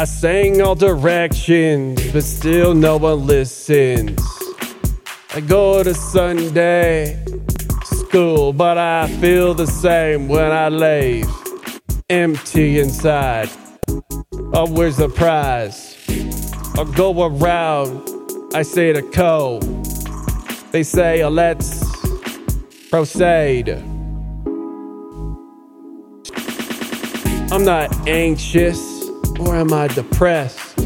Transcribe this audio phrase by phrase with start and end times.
[0.00, 4.18] I sang all directions, but still no one listens.
[5.34, 7.22] I go to Sunday
[7.84, 11.28] school, but I feel the same when I leave.
[12.08, 13.50] Empty inside.
[14.54, 15.98] Oh, where's the prize?
[16.78, 18.00] I'll go around.
[18.54, 19.60] I say to Co.
[20.72, 21.84] They say, oh, let's
[22.88, 23.68] proceed.
[27.52, 28.99] I'm not anxious
[29.40, 30.78] or am I depressed?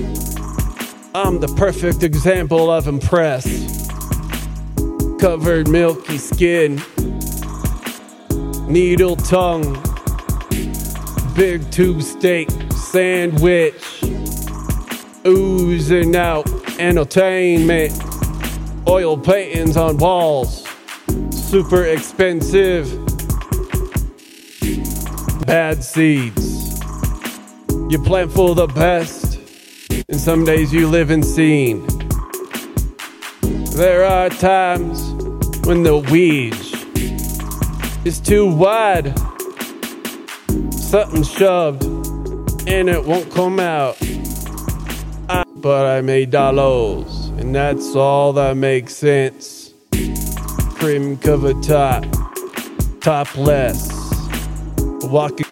[1.14, 3.90] I'm the perfect example of impressed.
[5.20, 6.80] Covered milky skin,
[8.68, 9.74] needle tongue,
[11.34, 14.02] big tube steak sandwich,
[15.26, 16.48] oozing out
[16.78, 17.92] entertainment,
[18.86, 20.64] oil paintings on walls,
[21.30, 22.86] super expensive,
[25.46, 26.43] bad seeds.
[27.90, 29.38] You plant for the best,
[30.08, 31.86] and some days you live in scene.
[33.76, 35.12] There are times
[35.66, 36.72] when the weeds
[38.04, 39.16] is too wide,
[40.72, 41.84] something shoved,
[42.66, 43.96] and it won't come out.
[45.28, 49.74] I, but I made dollars, and that's all that makes sense.
[50.76, 52.04] Cream covered top,
[53.00, 53.92] topless,
[55.02, 55.43] walking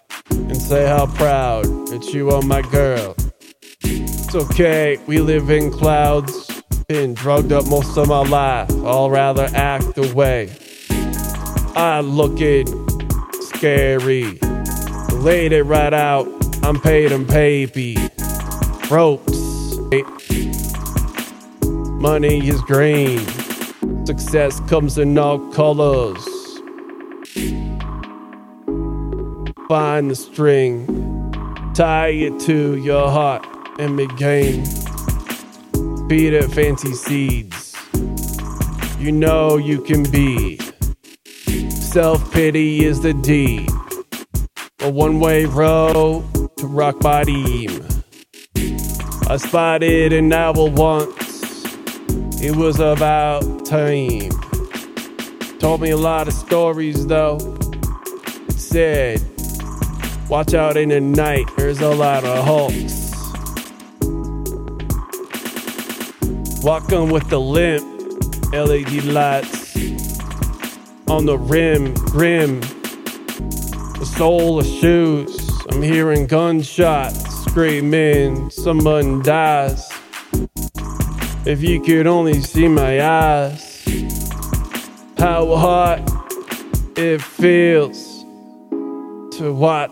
[0.73, 3.15] say how proud that you are my girl.
[3.83, 6.33] It's okay, we live in clouds.
[6.87, 10.49] Been drugged up most of my life, I'll rather act away.
[11.75, 12.65] I looking
[13.49, 14.39] scary.
[15.27, 16.25] Laid it right out,
[16.63, 17.95] I'm paid and papy.
[18.89, 19.77] Ropes.
[22.01, 23.19] Money is green.
[24.07, 26.25] Success comes in all colors.
[29.69, 31.31] Find the string,
[31.73, 33.47] tie it to your heart,
[33.79, 34.65] and begin.
[36.09, 37.73] Feed it fancy seeds.
[38.99, 40.59] You know you can be.
[41.69, 43.69] Self pity is the deed.
[44.81, 46.25] A one way road
[46.57, 47.87] to rock bottom.
[49.29, 51.63] I spotted an owl once.
[52.43, 54.31] It was about time.
[55.59, 57.37] Told me a lot of stories though.
[58.49, 59.32] It said,
[60.29, 63.11] Watch out in the night, there's a lot of hawks.
[66.63, 67.83] Walking with the limp,
[68.53, 69.75] LED lights
[71.07, 72.61] on the rim, rim.
[73.99, 75.37] The sole of shoes,
[75.69, 79.91] I'm hearing gunshots, screaming, someone dies.
[81.45, 83.83] If you could only see my eyes,
[85.17, 85.99] how hot
[86.95, 88.13] it feels
[89.37, 89.73] to watch